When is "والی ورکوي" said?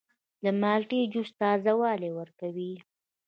1.81-2.73